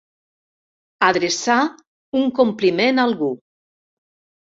[1.07, 1.57] Adreçar
[2.21, 3.29] un compliment a algú.